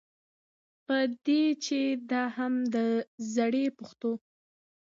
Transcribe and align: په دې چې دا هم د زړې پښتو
په 0.85 0.97
دې 1.25 1.43
چې 1.65 1.79
دا 2.11 2.23
هم 2.37 2.53
د 2.73 2.77
زړې 3.33 3.65
پښتو 3.77 4.11